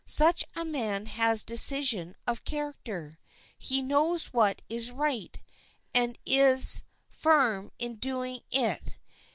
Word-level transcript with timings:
Such 0.07 0.43
a 0.55 0.65
man 0.65 1.05
has 1.05 1.43
decision 1.43 2.15
of 2.25 2.43
character; 2.43 3.19
he 3.55 3.83
knows 3.83 4.33
what 4.33 4.63
is 4.67 4.89
right, 4.89 5.39
and 5.93 6.17
is 6.25 6.81
firm 7.07 7.71
in 7.77 7.97
doing 7.97 8.41
it. 8.49 8.97